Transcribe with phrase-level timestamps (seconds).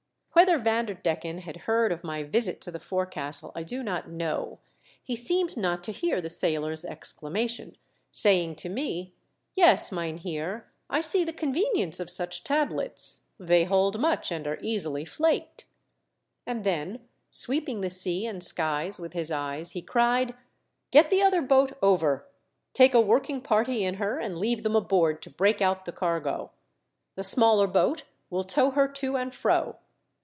[0.33, 4.59] Whether Vanderdecken had heard of my visit to the forecastle I do not know:
[5.03, 7.75] he seemed not to hear the sailor's exclamation,
[8.13, 9.13] saying to me,
[9.53, 14.57] "Yes, mynheer, I see the con venience of such tablets; they hold much and are
[14.63, 15.65] easily flaked."
[16.47, 20.33] And then, sweeping the sea and skies with his eyes, he cried:"
[20.91, 22.25] Get the other boat over:
[22.73, 26.51] take a working party in her and leave them aboard to break out the cargo.
[27.15, 29.75] The smaller boat will tow her to and fro.